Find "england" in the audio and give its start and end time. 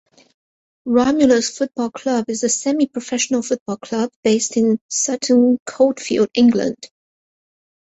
6.33-6.89